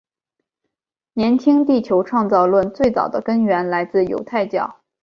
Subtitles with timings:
[1.13, 4.81] 年轻地球创造论最早的根源来自犹太教。